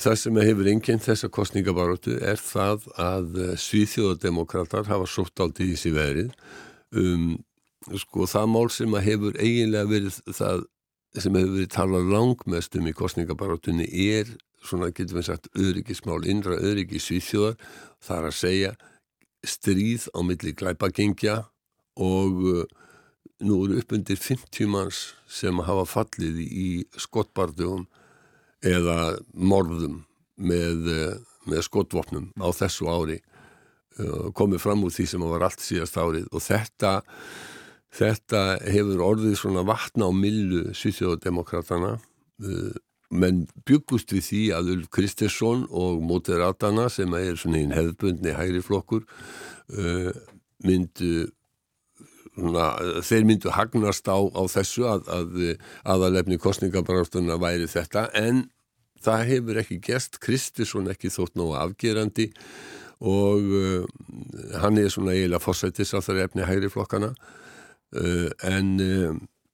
Það 0.00 0.16
sem 0.16 0.40
hefur 0.40 0.68
einnkjent 0.72 1.04
þessa 1.04 1.28
kostningabaróttu 1.28 2.16
er 2.24 2.40
það 2.40 2.86
að 2.96 3.38
Svíþjóðademokrater 3.60 4.88
hafa 4.88 5.06
sótt 5.10 5.42
aldrei 5.44 5.68
í 5.68 5.72
þessi 5.74 5.92
verið 5.94 6.30
um, 6.96 7.34
sko 8.00 8.26
það 8.30 8.52
mál 8.54 8.68
sem 8.72 8.96
hefur 9.04 9.36
eiginlega 9.38 9.90
verið 9.90 10.20
það 10.30 10.64
sem 11.18 11.34
hefur 11.34 11.56
verið 11.56 11.72
talað 11.74 12.12
langmest 12.12 12.76
um 12.78 12.86
í 12.86 12.94
kostningabarátunni 12.96 13.88
er 14.12 14.30
svona 14.66 14.90
getur 14.92 15.18
við 15.18 15.30
sagt 15.30 15.48
öryggismál, 15.56 16.20
innra 16.28 16.58
öryggis 16.60 17.08
svíþjóðar, 17.08 17.56
það 18.04 18.18
er 18.18 18.28
að 18.28 18.36
segja 18.36 18.72
stríð 19.46 20.06
á 20.12 20.20
milli 20.26 20.52
glæpagengja 20.56 21.36
og 22.00 22.44
uh, 22.44 22.64
nú 23.44 23.62
eru 23.64 23.80
upp 23.80 23.94
undir 23.96 24.20
50 24.20 24.68
manns 24.70 25.00
sem 25.30 25.62
hafa 25.64 25.86
fallið 25.88 26.42
í 26.44 26.68
skottbardugum 27.00 27.86
eða 28.60 29.16
morðum 29.32 30.02
með, 30.36 30.90
uh, 30.92 31.16
með 31.48 31.64
skottvopnum 31.66 32.30
á 32.36 32.48
þessu 32.52 32.90
ári. 32.92 33.18
Uh, 33.98 34.28
komið 34.36 34.62
fram 34.62 34.84
úr 34.84 34.92
því 34.94 35.08
sem 35.08 35.24
var 35.24 35.48
allt 35.48 35.64
síðast 35.64 35.96
árið 35.98 36.28
og 36.30 36.44
þetta 36.44 37.00
Þetta 37.90 38.60
hefur 38.70 39.02
orðið 39.02 39.34
svona 39.40 39.64
vatna 39.66 40.06
á 40.06 40.12
millu 40.14 40.70
Svíþjóðdemokratana 40.78 41.96
uh, 41.98 42.76
menn 43.10 43.42
byggust 43.66 44.14
við 44.14 44.26
því 44.28 44.42
að 44.54 44.70
Ulf 44.76 44.90
Kristesson 44.94 45.64
og 45.74 45.98
Moderatana 46.06 46.86
sem 46.92 47.10
er 47.18 47.38
svona 47.40 47.58
einn 47.58 47.74
hefðbundni 47.74 48.36
hægri 48.38 48.62
flokkur 48.62 49.02
uh, 49.02 50.12
myndu 50.62 51.26
svona, 52.36 52.68
þeir 53.02 53.26
myndu 53.26 53.52
hagnast 53.54 54.06
á, 54.06 54.18
á 54.18 54.42
þessu 54.54 54.86
að, 54.88 55.10
að 55.10 55.36
aðalefni 55.82 56.38
kostningabarástunna 56.40 57.40
væri 57.42 57.66
þetta. 57.70 58.06
En 58.14 58.46
það 59.02 59.26
hefur 59.32 59.60
ekki 59.64 59.80
gest 59.90 60.20
Kristesson 60.22 60.90
ekki 60.92 61.10
þótt 61.12 61.34
nógu 61.40 61.58
afgerandi 61.58 62.30
og 63.00 63.52
uh, 63.56 63.84
hann 64.60 64.78
er 64.78 64.90
svona 64.92 65.16
eiginlega 65.16 65.42
fórsættis 65.42 65.94
á 65.96 65.98
þar 66.04 66.26
efni 66.28 66.46
hægri 66.46 66.70
flokkana 66.72 67.14
Uh, 67.90 68.28
en 68.46 68.68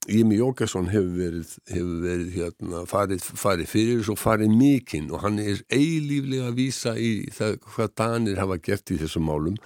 Ími 0.07 0.37
uh, 0.37 0.41
Jókesson 0.43 0.91
hefur 0.93 1.15
verið, 1.17 1.53
hefur 1.73 2.03
verið 2.05 2.35
hérna, 2.37 2.83
farið, 2.89 3.23
farið 3.41 3.71
fyrir 3.71 4.11
og 4.13 4.21
farið 4.21 4.53
mikinn 4.53 5.09
og 5.11 5.25
hann 5.25 5.41
er 5.41 5.63
eilíflega 5.73 6.51
að 6.51 6.59
vísa 6.59 6.93
í 7.01 7.13
það 7.33 7.57
hvað 7.65 7.95
Danir 7.97 8.43
hafa 8.43 8.59
gert 8.61 8.93
í 8.93 8.99
þessum 9.01 9.25
málum. 9.31 9.57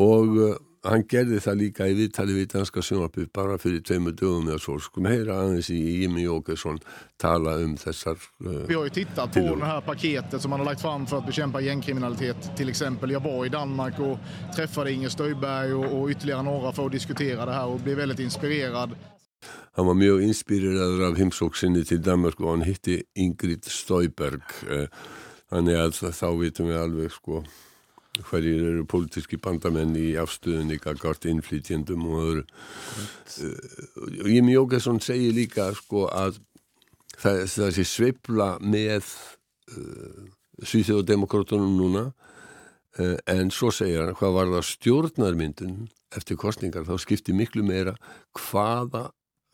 Og 0.00 0.40
uh, 0.40 0.56
hann 0.86 1.04
gerði 1.10 1.40
það 1.42 1.56
líka 1.58 1.86
í 1.90 1.94
viðtali 1.98 2.34
við 2.36 2.46
danska 2.52 2.82
sjónarpið 2.84 3.28
bara 3.34 3.58
fyrir 3.58 3.82
tveimu 3.82 4.12
dögum 4.14 4.48
eða 4.48 4.60
svo 4.62 4.76
skum 4.82 5.08
heyra 5.10 5.40
aðeins 5.42 5.70
í 5.74 5.78
Jimmy 6.02 6.26
Åkesson 6.30 6.78
tala 7.18 7.56
um 7.64 7.74
þessar 7.80 8.18
uh, 8.44 8.66
Vi 8.68 8.74
har 8.74 8.84
ju 8.84 8.90
tittat 8.90 9.34
på 9.34 9.54
det 9.54 9.64
här 9.64 9.80
paketet 9.80 10.42
som 10.42 10.50
man 10.50 10.60
har 10.60 10.66
lagt 10.66 10.82
fram 10.82 11.06
för 11.06 11.18
att 11.18 11.26
bekämpa 11.26 11.60
gängkriminalitet 11.60 12.56
till 12.56 12.68
exempel. 12.68 13.10
Jag 13.10 13.20
var 13.20 13.46
i 13.46 13.48
Danmark 13.48 13.98
och 13.98 14.18
träffade 14.56 14.92
Inger 14.92 15.08
Stöjberg 15.08 15.74
och, 15.74 16.00
och 16.00 16.10
ytterligare 16.10 16.42
några 16.42 16.72
för 16.72 16.86
att 16.86 16.92
diskutera 16.92 17.46
det 17.46 17.52
här 17.52 17.66
och 17.66 17.80
blev 17.80 17.96
väldigt 17.96 18.20
inspirerad. 18.20 18.90
Hann 19.72 19.86
var 19.86 19.94
mjög 19.94 20.22
inspireraður 20.22 21.04
af 21.06 21.18
heimsóksinni 21.18 21.84
til 21.86 22.02
Danmark 22.02 22.40
og 22.40 22.50
hann 22.50 22.64
hitti 22.66 23.02
Ingrid 23.14 23.68
Stöjberg 23.70 24.42
þannig 25.50 25.76
uh, 25.78 25.84
að 25.84 26.00
þá 26.18 26.28
vitum 26.40 26.66
við 26.66 26.80
alveg 26.82 27.14
sko 27.14 27.44
hverjir 28.26 28.64
eru 28.72 28.84
pólitíski 28.88 29.38
bandamenn 29.42 29.96
í 29.98 30.12
afstöðunni 30.20 30.78
gagart 30.82 31.26
innflytjendum 31.28 32.06
og 32.08 32.20
öðru. 32.24 32.44
Uh, 33.44 34.28
Jimmy 34.28 34.56
Jókesson 34.56 35.00
segir 35.04 35.36
líka 35.36 35.70
sko 35.78 36.06
að 36.10 36.40
það, 37.16 37.44
það 37.54 37.74
sé 37.76 37.86
sveibla 37.88 38.48
með 38.62 39.12
uh, 39.74 40.24
Svíþjóðdemokrátunum 40.58 41.76
núna 41.78 42.08
uh, 42.08 43.16
en 43.30 43.52
svo 43.54 43.70
segir 43.74 44.02
hann 44.02 44.18
hvað 44.18 44.36
var 44.40 44.52
það 44.56 44.66
stjórnarmyndun 44.72 45.78
eftir 46.16 46.38
kostningar 46.40 46.86
þá 46.88 46.96
skiptir 47.02 47.36
miklu 47.36 47.62
meira 47.66 47.94
hvaða 48.36 49.08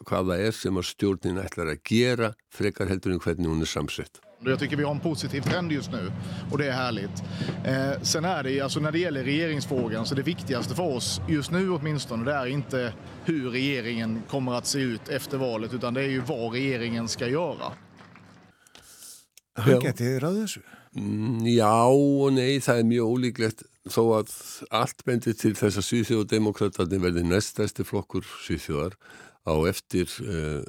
hvaða 0.09 0.39
er 0.47 0.55
sem 0.57 0.77
að 0.77 0.91
stjórnin 0.93 1.41
ætlar 1.43 1.73
að 1.73 1.83
gera 1.89 2.35
frekar 2.53 2.91
heldur 2.93 3.15
en 3.15 3.25
hvernig 3.25 3.51
hún 3.51 3.65
er 3.65 3.71
samsett 3.71 4.21
Jag 4.45 4.59
tycker 4.59 4.77
vi 4.77 4.85
har 4.85 4.91
en 4.91 5.01
positiv 5.01 5.41
trend 5.41 5.73
just 5.73 5.93
nu 5.93 6.13
och 6.51 6.59
det 6.59 6.67
är 6.67 6.73
härligt. 6.73 7.23
Eh, 7.65 8.03
sen 8.03 8.25
är 8.25 8.43
det, 8.43 8.61
alltså 8.61 8.81
när 8.81 8.93
det 8.93 8.99
gäller 8.99 9.25
regeringsfrågan, 9.25 10.07
så 10.07 10.15
det 10.15 10.23
viktigaste 10.23 10.75
för 10.75 10.83
oss 10.83 11.21
just 11.29 11.51
nu 11.51 11.71
åtminstone, 11.71 12.25
det 12.25 12.33
är 12.33 12.47
inte 12.47 12.93
hur 13.25 13.51
regeringen 13.51 14.23
kommer 14.29 14.53
att 14.53 14.67
se 14.67 14.79
ut 14.79 15.09
efter 15.09 15.39
valet, 15.39 15.75
utan 15.75 15.95
det 15.95 16.03
är 16.03 16.09
ju 16.09 16.21
vad 16.21 16.53
regeringen 16.53 17.09
ska 17.09 17.29
göra. 17.29 17.73
Hann 19.55 19.85
geti 19.85 20.17
ráðið 20.19 20.41
þessu? 20.45 20.63
Já 21.47 21.87
og 21.91 22.33
nei, 22.35 22.59
það 22.63 22.81
er 22.81 22.89
mjög 22.91 23.11
ólíklegt 23.15 23.63
þó 23.91 24.03
að 24.19 24.33
allt 24.75 25.05
bendir 25.07 25.37
til 25.39 25.53
þess 25.59 25.79
að 25.79 25.87
Svíþjóðdemokraterni 25.89 27.01
verði 27.03 27.25
næstæsti 27.29 27.87
flokkur 27.87 28.27
Svíþjóðar 28.47 28.97
á 29.45 29.55
eftir 29.69 30.09
uh, 30.25 30.63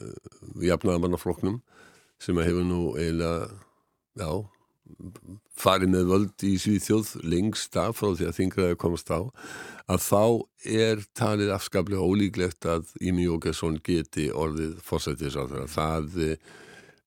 jafnaðamannaflokknum 0.64 1.62
sem 2.22 2.38
hefur 2.44 2.68
nú 2.68 2.82
eiginlega 2.96 3.48
já, 4.16 4.30
farið 5.60 5.92
með 5.92 6.12
völd 6.12 6.46
í 6.46 6.56
Svíþjóð 6.62 7.14
lengst 7.26 7.76
af 7.80 8.00
frá 8.00 8.12
því 8.12 8.28
að 8.30 8.38
þingraði 8.40 8.78
komast 8.80 9.12
á 9.12 9.20
að 9.92 10.04
þá 10.06 10.24
er 10.66 11.02
talið 11.18 11.54
afskaplega 11.56 12.06
ólíklegt 12.06 12.68
að 12.70 12.92
Ími 13.04 13.28
Jókesson 13.28 13.80
geti 13.86 14.30
orðið 14.34 14.78
fórsættis 14.86 15.38
á 15.38 15.44
þeirra. 15.46 15.68
Það 15.70 16.18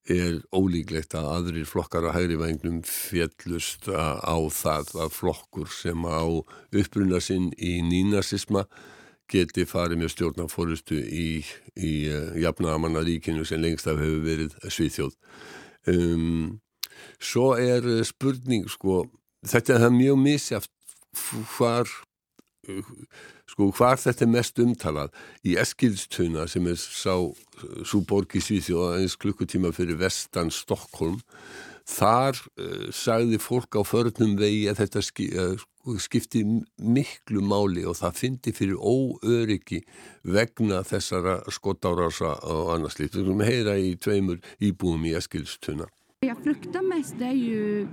er 0.09 0.39
ólíklegt 0.55 1.17
að 1.19 1.31
aðrir 1.35 1.69
flokkar 1.69 2.09
á 2.09 2.17
hægri 2.17 2.39
vengnum 2.41 2.81
fjellust 2.87 3.91
á 3.93 4.37
það 4.55 4.95
að 5.05 5.17
flokkur 5.17 5.73
sem 5.73 6.07
á 6.09 6.25
uppruna 6.25 7.21
sinn 7.21 7.51
í 7.59 7.79
nínasisma 7.85 8.65
geti 9.29 9.67
farið 9.69 10.03
með 10.03 10.13
stjórnarfórustu 10.15 10.99
í, 10.99 11.29
í 11.77 11.93
uh, 12.11 12.35
jafnamannaríkinu 12.41 13.45
sem 13.49 13.63
lengst 13.63 13.89
af 13.91 14.01
hefur 14.01 14.25
verið 14.25 14.57
Svíþjóð. 14.65 15.15
Um, 15.89 16.59
svo 17.21 17.53
er 17.61 17.87
spurning, 18.09 18.69
sko, 18.71 19.07
þetta 19.47 19.77
er 19.77 19.87
það 19.87 19.97
mjög 19.99 20.21
misjaft 20.25 20.75
hvar, 21.57 21.91
sko, 23.49 23.71
hvar 23.77 24.01
þetta 24.01 24.27
er 24.27 24.33
mest 24.33 24.61
umtalað. 24.63 25.15
Í 25.47 25.57
Eskilstuna 25.61 26.49
sem 26.51 26.67
er 26.71 26.79
sá, 26.81 27.17
svo 27.85 28.03
borg 28.09 28.37
í 28.37 28.45
Svíþjóð 28.45 28.93
aðeins 28.93 29.19
klukkutíma 29.21 29.73
fyrir 29.77 30.01
vestan 30.01 30.53
Stokkólm, 30.55 31.21
þar 31.89 32.37
uh, 32.61 32.89
sagði 32.95 33.41
fólk 33.41 33.79
á 33.81 33.83
förnum 33.87 34.37
vegi 34.39 34.67
að 34.71 34.83
þetta 34.83 35.03
uh, 35.03 35.67
skipti 35.97 36.45
miklu 36.77 37.41
máli 37.41 37.85
og 37.89 37.97
það 37.99 38.19
fyndi 38.21 38.53
fyrir 38.53 38.77
óöryggi 38.77 39.81
vegna 40.23 40.83
þessara 40.87 41.39
skottárása 41.53 42.35
og 42.45 42.75
annars 42.77 42.99
líkt. 43.01 43.17
Við 43.17 43.33
að 43.33 43.49
heyra 43.49 43.79
í 43.81 43.95
tveimur 43.97 44.43
íbúum 44.61 45.07
i 45.09 45.17
Eskilstuna. 45.17 45.89
Jag 46.21 46.39
fruktar 46.45 46.83
mest 46.83 47.19
det 47.19 47.25
är 47.25 47.33
ju, 47.33 47.89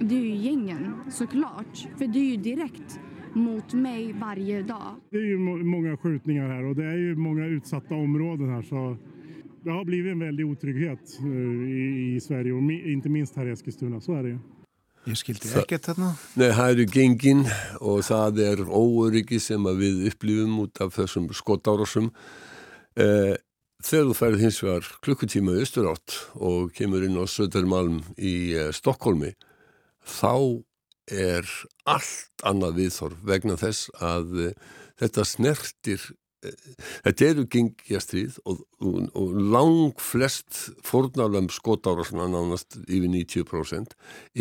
det 0.00 0.14
är 0.14 0.20
ju 0.20 0.36
gängen 0.36 0.94
såklart, 1.10 1.88
för 1.98 2.06
det 2.06 2.18
är 2.18 2.30
ju 2.30 2.36
direkt 2.36 3.00
mot 3.32 3.72
mig 3.72 4.12
varje 4.12 4.62
dag. 4.62 4.96
Det 5.10 5.16
är 5.16 5.24
ju 5.24 5.38
många 5.64 5.96
skjutningar 5.96 6.48
här 6.48 6.64
och 6.64 6.76
det 6.76 6.84
är 6.84 6.96
ju 6.96 7.16
många 7.16 7.46
utsatta 7.46 7.94
områden 7.94 8.50
här 8.50 8.62
så 8.62 8.96
det 9.66 9.74
har 9.74 9.84
blivit 9.84 10.12
en 10.12 10.20
väldig 10.22 10.46
otrygghet 10.46 11.16
i, 11.20 12.16
i 12.16 12.20
Sverige 12.20 12.52
och 12.52 12.62
inte 12.72 13.08
minst 13.08 13.36
här 13.36 13.46
i 13.46 13.50
Eskilstuna, 13.50 14.00
så 14.00 14.14
är 14.14 14.22
det 14.22 14.28
ju. 14.28 14.38
Ég 15.06 15.14
skildi 15.14 15.52
ekkert 15.54 15.84
þarna. 15.86 16.08
Nei, 16.34 16.48
það 16.50 16.72
eru 16.72 16.84
gengin 16.90 17.42
og 17.78 18.00
það 18.02 18.40
er 18.42 18.62
óöryggi 18.66 19.38
sem 19.38 19.66
við 19.78 20.00
upplifum 20.08 20.56
út 20.64 20.80
af 20.82 20.96
þessum 20.96 21.28
skotárásum. 21.30 22.08
Eh, 22.98 23.36
þegar 23.86 24.08
þú 24.08 24.16
færið 24.18 24.42
hins 24.42 24.58
vegar 24.64 24.88
klukkutíma 25.06 25.54
austur 25.60 25.86
átt 25.92 26.16
og 26.34 26.72
kemur 26.74 27.06
inn 27.06 27.20
á 27.22 27.24
Södermalm 27.30 28.00
í 28.18 28.34
eh, 28.58 28.72
Stokkólmi, 28.74 29.30
þá 30.02 30.34
er 31.06 31.46
allt 31.86 32.46
annað 32.46 32.80
viðþorf 32.80 33.22
vegna 33.30 33.54
þess 33.60 33.86
að 34.02 34.32
uh, 34.48 34.54
þetta 34.98 35.22
snertir 35.22 36.02
þetta 37.04 37.28
eru 37.30 37.44
gengjastrið 37.52 38.38
og, 38.44 38.62
og, 38.80 39.10
og 39.18 39.34
lang 39.54 40.00
flest 40.02 40.60
fórnálum 40.86 41.50
skotára 41.52 42.06
svona 42.06 42.28
nánast 42.32 42.78
yfir 42.86 43.10
90% 43.12 43.96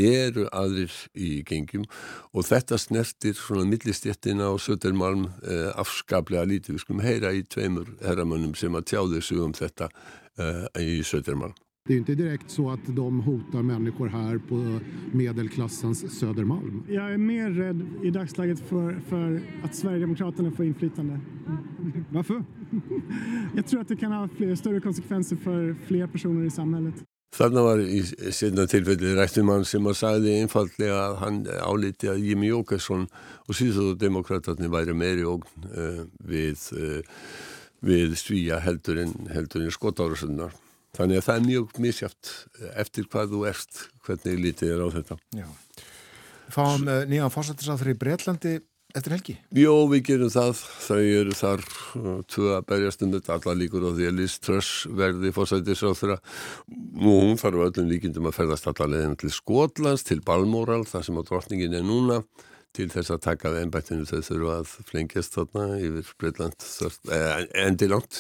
eru 0.06 0.48
aðrir 0.52 0.96
í 1.16 1.42
gengjum 1.48 1.88
og 2.34 2.48
þetta 2.50 2.80
snertir 2.82 3.38
svona 3.40 3.68
millistjettina 3.70 4.52
og 4.54 4.62
Södermalm 4.64 5.28
eh, 5.44 5.70
afskaplega 5.76 6.48
lítið, 6.50 6.78
við 6.78 6.86
skulum 6.86 7.06
heyra 7.06 7.34
í 7.36 7.44
tveimur 7.48 7.92
herramönnum 8.06 8.56
sem 8.60 8.76
að 8.76 8.90
tjáðu 8.94 9.22
sig 9.26 9.44
um 9.44 9.56
þetta 9.56 9.92
eh, 10.40 10.66
í 10.82 11.04
Södermalm 11.06 11.56
Det 11.88 11.94
är 11.94 11.98
inte 11.98 12.16
direkt 12.16 12.52
så 12.52 12.70
att 12.70 12.80
de 12.88 13.20
hotar 13.20 13.62
människor 13.62 14.08
här 14.08 14.38
på 14.38 14.80
medelklassens 15.18 16.20
Södermalm. 16.20 16.84
Jag 16.90 17.14
är 17.14 17.18
mer 17.18 17.50
rädd 17.50 17.88
i 18.04 18.10
dagsläget 18.10 18.60
för, 18.60 19.00
för 19.10 19.42
att 19.64 19.76
Sverigedemokraterna 19.76 20.52
får 20.52 20.66
inflytande. 20.66 21.20
Varför? 22.10 22.44
Jag 23.56 23.68
tror 23.68 23.82
att 23.82 23.88
det 23.88 23.96
kan 23.96 24.12
ha 24.12 24.28
fler, 24.28 24.56
större 24.56 24.80
konsekvenser 24.80 25.36
för 25.36 25.76
fler 25.88 26.08
personer 26.08 26.46
i 26.46 26.50
samhället. 26.50 26.96
Var 27.38 27.80
í 27.80 28.02
setna 28.32 28.64
tilfelli 28.66 29.14
rættum 29.16 29.50
hann 29.52 29.66
sem 29.68 29.86
að 29.86 29.98
sagði 30.00 30.36
einfallega 30.42 31.00
að 31.10 31.16
hann 31.22 31.40
áliti 31.68 32.08
að 32.08 32.24
Jimmy 32.24 32.52
Åkesson 32.56 33.10
og 33.46 33.56
síðan 33.56 34.72
væri 34.72 34.94
meiri 34.96 35.26
ógn 35.28 35.68
uh, 35.70 36.06
við, 36.24 36.70
uh, 36.80 37.02
við 37.84 38.16
svíja 38.16 38.64
heldur 38.64 39.04
en, 39.04 39.18
en 39.30 39.72
skotárusunnar. 39.72 40.56
Þannig 40.96 41.20
að 41.20 41.26
það 41.26 41.40
er 41.40 41.50
mjög 41.50 41.82
misjátt 41.84 42.32
eftir 42.80 43.10
hvað 43.12 43.34
þú 43.34 43.42
erst, 43.50 43.82
hvernig 44.06 44.40
lítið 44.46 44.72
er 44.76 44.86
á 44.86 44.88
þetta. 44.96 45.20
Já. 45.36 45.48
Fáum 46.56 46.88
uh, 46.88 47.04
nýjan 47.10 47.34
fórsættisáður 47.34 47.92
í 47.92 47.98
Breitlandi 48.00 48.54
eftir 48.96 49.16
helgi? 49.16 49.36
Jó, 49.60 49.74
við 49.92 50.04
gerum 50.08 50.32
það. 50.32 50.62
Þau 50.86 51.00
eru 51.02 51.36
þar 51.36 51.64
uh, 51.66 52.10
tvö 52.32 52.52
að 52.56 52.68
berjast 52.72 53.04
um 53.04 53.14
þetta. 53.16 53.36
Alla 53.40 53.58
líkur 53.60 53.88
á 53.88 53.92
því 53.92 54.10
að 54.10 54.18
Liz 54.22 54.40
Truss 54.40 54.74
verði 54.88 55.34
fórsættisáður. 55.36 56.18
Nú, 56.72 57.16
hún 57.26 57.40
þarf 57.42 57.68
öllum 57.68 57.92
líkindum 57.92 58.30
að 58.30 58.38
ferðast 58.40 58.70
alla 58.72 58.92
leðin 58.94 59.18
til 59.20 59.34
Skotlands, 59.36 60.06
til 60.08 60.22
Balmoral, 60.26 60.86
það 60.88 61.10
sem 61.10 61.20
á 61.20 61.24
drotningin 61.28 61.80
er 61.82 61.88
núna 61.88 62.22
til 62.76 62.90
þess 62.92 63.14
að 63.16 63.24
taka 63.26 63.54
við 63.54 63.66
ennbættinu 63.66 64.10
þau 64.10 64.20
þurfa 64.30 64.58
að 64.60 64.74
flengjast 64.90 65.38
þarna 65.38 65.68
yfir 65.80 66.12
Breitland 66.22 66.68
eh, 67.16 67.46
endilangt, 67.66 68.20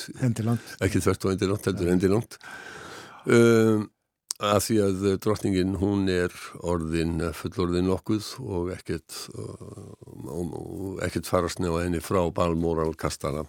ekki 0.85 1.03
þvert 1.03 1.27
og 1.27 1.35
endilangt, 1.35 1.69
heldur 1.69 1.91
endilangt 1.95 2.39
um, 3.25 3.89
að 4.43 4.57
því 4.65 4.77
að 4.83 5.03
drotningin 5.23 5.77
hún 5.79 6.09
er 6.11 6.33
orðin 6.67 7.21
fullorðin 7.37 7.87
nokkuð 7.87 8.33
og 8.43 8.71
ekkert 8.73 9.15
og 9.31 10.99
ekkert 11.05 11.29
farast 11.29 11.61
nefna 11.63 11.85
henni 11.85 12.01
frá 12.03 12.19
Balmoral 12.35 12.91
kastana 12.99 13.45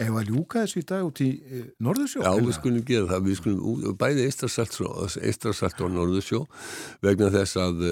Eða 0.00 0.22
að 0.22 0.32
ljúka 0.32 0.64
þessu 0.64 0.80
í 0.80 0.86
dag 0.88 1.04
út 1.04 1.20
í 1.20 1.28
e, 1.44 1.60
Norðursjó? 1.84 2.24
Já, 2.24 2.40
við 2.40 2.56
skulum 2.56 2.86
gera 2.88 3.10
það, 3.12 3.28
við 3.28 3.38
skulum 3.42 3.98
bæði 4.00 4.26
eistraselt 4.30 5.84
og 5.84 5.92
Norðursjó 5.92 6.44
vegna 7.04 7.28
þess 7.34 7.60
að 7.60 7.84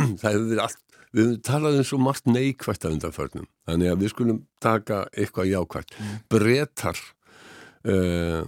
það 0.20 0.28
hefur 0.28 0.48
verið 0.48 0.64
allt 0.66 0.82
við 1.12 1.26
höfum 1.26 1.40
talað 1.44 1.78
um 1.78 1.86
svo 1.86 1.98
margt 2.00 2.28
neikvægt 2.30 2.86
af 2.86 2.94
undanförnum, 2.94 3.48
þannig 3.68 3.92
að 3.92 4.02
við 4.02 4.12
skulum 4.14 4.42
taka 4.64 5.02
eitthvað 5.12 5.50
jákvægt. 5.50 5.96
Mm. 5.98 6.14
Bretar 6.32 7.00
uh, 7.84 8.46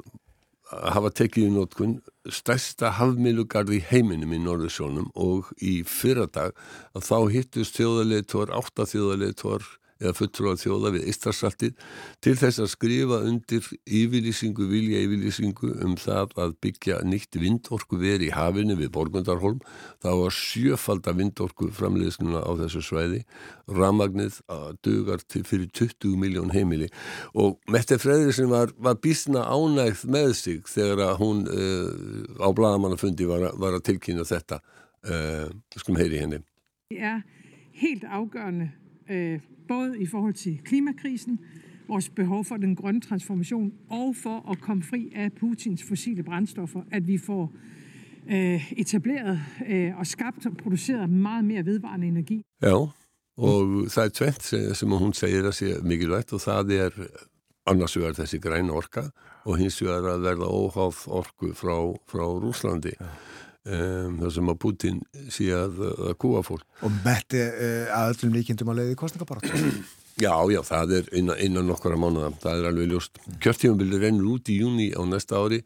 hafa 0.94 1.12
tekið 1.20 1.48
í 1.48 1.52
nótkun 1.52 1.94
stærsta 2.32 2.94
hafmilugarð 2.98 3.74
í 3.76 3.82
heiminum 3.84 4.32
í 4.32 4.40
Norðursjónum 4.42 5.10
og 5.20 5.52
í 5.60 5.82
fyrradag 5.86 6.56
að 6.96 7.08
þá 7.08 7.18
hittust 7.34 7.78
þjóðarleitor, 7.78 8.52
átta 8.56 8.88
þjóðarleitor 8.88 9.66
eða 10.02 10.14
fulltrúar 10.18 10.58
þjóða 10.58 10.92
við 10.96 11.08
Ístarsaltið 11.12 11.74
til 12.24 12.34
þess 12.38 12.62
að 12.62 12.70
skrifa 12.72 13.20
undir 13.28 13.68
yfirlýsingu, 13.84 14.66
vilja 14.70 15.02
yfirlýsingu 15.04 15.70
um 15.86 15.96
það 16.00 16.34
að 16.44 16.54
byggja 16.64 17.00
nýtt 17.06 17.38
vindorku 17.40 17.98
veri 18.00 18.28
í 18.28 18.34
hafinu 18.34 18.76
við 18.78 18.92
Borgundarholm. 18.94 19.60
Það 20.02 20.20
var 20.22 20.36
sjöfalda 20.38 21.14
vindorku 21.16 21.70
framleiðsluna 21.74 22.42
á 22.42 22.50
þessu 22.62 22.84
svæði. 22.84 23.22
Ramagnið 23.70 24.40
dugar 24.84 25.24
til 25.30 25.44
fyrir 25.48 25.70
20 25.72 26.18
miljón 26.20 26.52
heimili 26.54 26.90
og 27.34 27.58
Mette 27.70 27.98
Fredriksson 27.98 28.50
var, 28.50 28.72
var 28.76 28.98
bísna 29.00 29.46
ánægð 29.48 30.04
með 30.10 30.32
sig 30.38 30.68
þegar 30.68 31.16
hún 31.20 31.44
uh, 31.48 32.44
á 32.44 32.48
bladamannafundi 32.54 33.28
var, 33.28 33.50
var 33.60 33.78
að 33.78 33.86
tilkynna 33.90 34.26
þetta. 34.28 34.60
Uh, 35.04 35.50
skulum 35.76 36.00
heyri 36.00 36.22
henni. 36.22 36.40
Det 36.88 37.00
er 37.04 37.20
helt 37.80 38.06
afgørende 38.08 38.72
øh, 39.10 39.40
både 39.68 40.00
i 40.00 40.06
forhold 40.06 40.34
til 40.34 40.60
klimakrisen, 40.64 41.40
vores 41.88 42.08
behov 42.08 42.44
for 42.44 42.56
den 42.56 42.76
grønne 42.76 43.00
transformation 43.00 43.72
og 43.90 44.16
for 44.16 44.50
at 44.50 44.60
komme 44.60 44.82
fri 44.82 45.12
af 45.14 45.32
Putins 45.32 45.82
fossile 45.82 46.22
brændstoffer, 46.22 46.82
at 46.90 47.06
vi 47.06 47.18
får 47.18 47.52
øh, 48.30 48.72
etableret 48.72 49.40
øh, 49.68 49.98
og 49.98 50.06
skabt 50.06 50.46
og 50.46 50.56
produceret 50.56 51.10
meget 51.10 51.44
mere 51.44 51.66
vedvarende 51.66 52.06
energi. 52.06 52.42
Já, 52.62 52.74
og 53.36 53.90
það 53.90 54.04
er 54.04 54.08
tvent 54.14 54.76
sem 54.78 54.92
hún 54.92 55.12
segir 55.12 55.42
að 55.42 55.56
sé 55.58 55.82
mikilvægt 55.82 56.32
og 56.32 56.40
það 56.40 56.70
er 56.70 56.90
annars 57.66 57.96
vegar 57.96 58.14
þessi 58.14 58.38
græn 58.38 58.70
orka 58.70 59.08
og 59.44 59.58
hins 59.58 59.82
vegar 59.82 60.06
að 60.12 60.22
verða 60.22 60.46
óháð 60.46 61.08
orku 61.08 61.50
frá, 61.50 61.74
frá 62.06 62.22
Rúslandi. 62.22 62.94
Já 63.00 63.10
um, 63.64 64.16
þar 64.22 64.32
sem 64.36 64.52
að 64.52 64.62
Putin 64.62 65.02
sé 65.32 65.50
að, 65.56 65.82
að 66.10 66.16
kúa 66.20 66.44
fólk. 66.46 66.64
Og 66.84 67.02
betti 67.04 67.42
uh, 67.42 67.92
að 67.96 68.14
öllum 68.14 68.38
líkindum 68.38 68.72
að 68.72 68.82
leiði 68.82 68.96
kostningabarat? 69.00 69.52
Já, 70.14 70.30
já, 70.46 70.60
það 70.62 70.92
er 70.94 71.08
innan, 71.18 71.38
innan 71.42 71.70
okkara 71.74 71.96
mánuða, 71.98 72.28
það 72.38 72.60
er 72.60 72.66
alveg 72.68 72.92
ljóst. 72.92 73.16
Kjörtífumbildur 73.42 74.04
rennur 74.04 74.28
út 74.36 74.46
í 74.46 74.60
júni 74.60 74.84
á 74.94 75.02
næsta 75.10 75.40
ári 75.42 75.58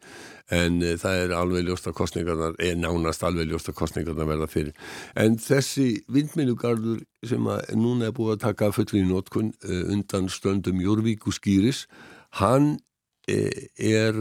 en 0.49 0.79
uh, 0.81 0.95
það 0.97 1.17
er 1.21 1.33
alveg 1.37 1.67
ljóst 1.67 1.89
að 1.91 1.95
kostningarnar, 1.99 2.55
er 2.57 2.79
nánast 2.81 3.25
alveg 3.27 3.51
ljóst 3.51 3.69
að 3.69 3.77
kostningarnar 3.77 4.25
verða 4.31 4.47
fyrir. 4.49 4.73
En 5.13 5.37
þessi 5.37 5.99
vindmilugarður 6.09 7.03
sem 7.29 7.45
að 7.45 7.61
núna 7.77 8.09
er 8.09 8.15
búið 8.17 8.39
að 8.39 8.41
taka 8.47 8.71
fullri 8.73 9.03
í 9.03 9.05
nótkun 9.05 9.51
uh, 9.53 9.83
undan 9.93 10.31
stöndum 10.33 10.81
Jórvík 10.81 11.29
og 11.29 11.37
Skýris, 11.37 11.83
hann 12.41 12.79
er 13.29 14.17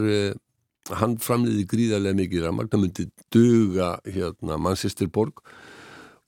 hann 0.97 1.19
framliði 1.21 1.67
gríðarlega 1.69 2.19
mikið 2.23 2.45
ramagn, 2.47 2.71
það 2.73 2.83
myndi 2.85 3.07
duga 3.35 3.91
hérna 4.09 4.59
Manchesterborg 4.63 5.43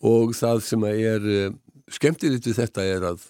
og 0.07 0.35
það 0.37 0.63
sem 0.67 0.87
er 0.91 1.29
uh, 1.29 1.55
skemmtilegt 1.91 2.49
við 2.49 2.61
þetta 2.61 2.87
er 2.87 3.07
að 3.13 3.25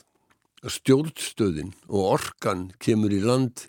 stjórnstöðin 0.70 1.72
og 1.88 2.16
orkan 2.18 2.66
kemur 2.82 3.14
í 3.14 3.22
land 3.24 3.64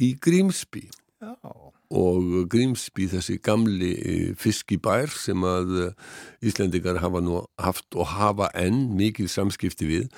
í 0.00 0.14
Grímsby 0.22 0.86
Já. 1.20 1.34
og 1.44 2.46
Grímsby 2.50 3.10
þessi 3.12 3.36
gamli 3.44 3.90
eh, 3.98 4.30
fiskibær 4.40 5.12
sem 5.12 5.44
að 5.44 5.74
uh, 5.82 5.90
Íslendingar 6.40 7.02
hafa 7.02 7.20
nú 7.24 7.42
haft 7.60 7.92
og 7.98 8.08
hafa 8.14 8.48
enn 8.56 8.88
mikið 8.96 9.28
samskipti 9.34 9.90
við 9.90 10.08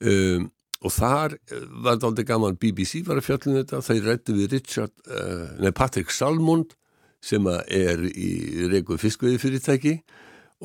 um, 0.00 0.48
og 0.80 0.94
þar 0.94 1.36
eh, 1.36 1.64
var 1.84 1.96
þetta 1.96 2.10
aldrei 2.10 2.28
gaman 2.28 2.58
BBC 2.60 3.02
var 3.06 3.20
að 3.20 3.28
fjallinu 3.28 3.56
um 3.56 3.60
þetta, 3.62 3.82
þeir 3.88 4.08
rættu 4.08 4.36
við 4.36 4.56
Richard, 4.56 4.94
uh, 5.08 5.46
nei 5.60 5.72
Patrick 5.76 6.14
Salmond 6.14 6.76
sem 7.20 7.44
er 7.50 8.06
í 8.08 8.30
reykuð 8.72 9.02
fiskveiði 9.02 9.42
fyrirtæki 9.42 9.94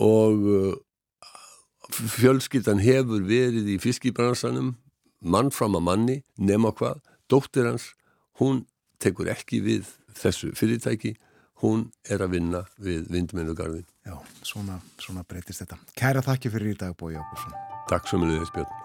og 0.05 0.47
uh, 0.47 0.71
fjölskyldan 2.15 2.79
hefur 2.83 3.25
verið 3.27 3.75
í 3.75 3.77
fiskibransanum 3.81 4.73
mann 5.25 5.51
fram 5.53 5.75
að 5.77 5.85
manni, 5.85 6.15
nema 6.37 6.71
hvað. 6.75 7.01
Dóttir 7.31 7.67
hans, 7.67 7.89
hún 8.39 8.63
tekur 9.01 9.29
ekki 9.33 9.61
við 9.65 9.89
þessu 10.15 10.51
fyrirtæki 10.55 11.15
hún 11.63 11.89
er 12.11 12.23
að 12.25 12.35
vinna 12.37 12.63
við 12.77 13.09
vindmennugarðin 13.11 13.85
Já, 14.05 14.15
svona, 14.45 14.79
svona 15.01 15.23
breytist 15.27 15.63
þetta. 15.63 15.79
Kæra 15.97 16.23
þakki 16.25 16.51
fyrir 16.53 16.75
í 16.75 16.79
dag 16.79 16.97
Bói 16.99 17.15
Ákursson 17.15 17.55
Takk 17.89 18.09
svo 18.09 18.21
mjög, 18.21 18.49
Þú 18.51 18.84